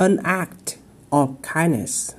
[0.00, 0.78] An act
[1.12, 2.14] of kindness.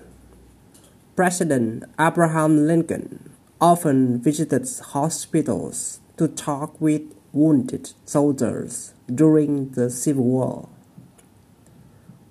[1.16, 7.02] President Abraham Lincoln often visited hospitals to talk with
[7.34, 10.70] wounded soldiers during the Civil War.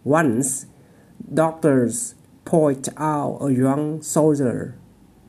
[0.04, 0.66] Once,
[1.34, 2.14] doctors
[2.44, 4.78] pointed out a young soldier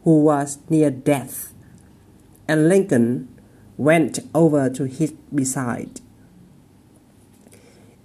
[0.04, 1.52] who was near death,
[2.48, 3.28] and Lincoln
[3.76, 6.00] went over to his beside.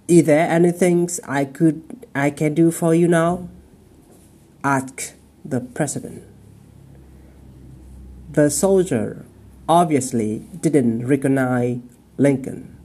[0.07, 3.49] Is there anything I could I can do for you now?
[4.63, 6.23] asked the president.
[8.31, 9.25] The soldier
[9.67, 11.79] obviously didn't recognize
[12.15, 12.77] Lincoln,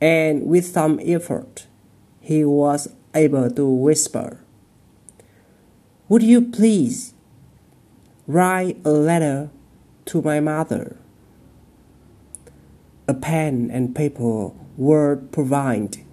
[0.00, 1.66] and with some effort,
[2.20, 4.38] he was able to whisper,
[6.08, 7.12] Would you please
[8.28, 9.50] write a letter
[10.04, 10.96] to my mother?
[13.08, 16.04] A pen and paper were provided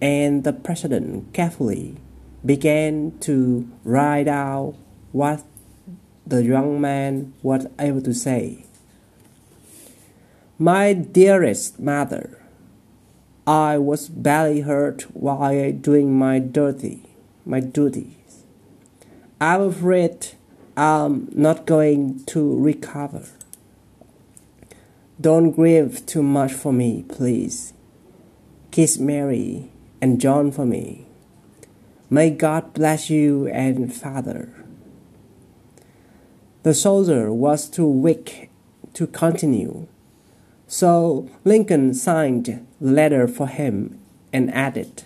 [0.00, 1.96] and the president carefully
[2.44, 4.74] began to write out
[5.12, 5.44] what
[6.26, 8.64] the young man was able to say.
[10.58, 12.42] My dearest mother,
[13.46, 17.02] I was badly hurt while doing my duty,
[17.44, 18.44] my duties.
[19.40, 20.28] I'm afraid
[20.76, 23.26] I'm not going to recover.
[25.20, 27.72] Don't grieve too much for me, please.
[28.70, 31.06] Kiss Mary and John for me.
[32.08, 34.52] May God bless you and Father.
[36.62, 38.50] The soldier was too weak
[38.94, 39.86] to continue,
[40.66, 44.00] so Lincoln signed the letter for him
[44.32, 45.04] and added,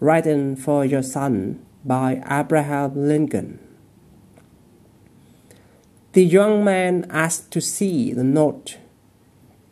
[0.00, 3.58] Written for your son by Abraham Lincoln.
[6.12, 8.78] The young man asked to see the note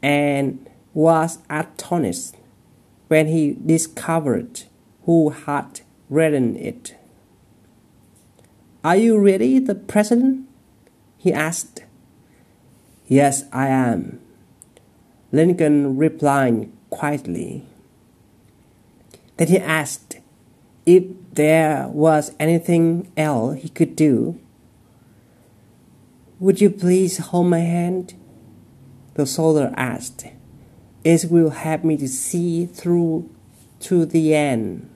[0.02, 2.34] and was astonished
[3.08, 4.64] when he discovered
[5.04, 6.96] who had written it.
[8.84, 10.48] Are you really the president?
[11.16, 11.82] he asked.
[13.06, 14.20] Yes, I am.
[15.32, 17.66] Lincoln replied quietly.
[19.36, 20.18] Then he asked
[20.84, 24.40] if there was anything else he could do.
[26.38, 28.14] Would you please hold my hand?
[29.14, 30.26] The soldier asked.
[31.04, 33.30] It will help me to see through
[33.80, 34.90] to the end.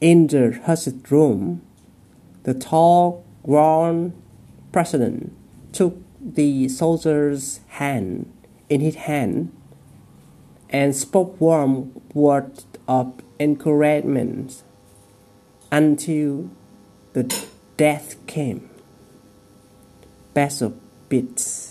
[0.00, 1.62] In the hushed room,
[2.44, 4.12] the tall, grown
[4.72, 5.32] president
[5.72, 8.32] took the soldier's hand
[8.68, 9.52] in his hand
[10.70, 14.62] and spoke warm words of encouragement
[15.70, 16.50] until
[17.12, 17.24] the
[17.76, 18.68] death came.
[20.34, 20.78] Best of
[21.08, 21.67] bits.